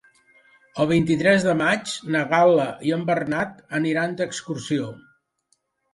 El 0.85 0.87
vint-i-tres 0.91 1.45
de 1.47 1.53
maig 1.59 1.93
na 2.15 2.23
Gal·la 2.33 2.67
i 2.91 2.95
en 2.97 3.03
Bernat 3.11 3.61
aniran 3.81 4.17
d'excursió. 4.23 4.89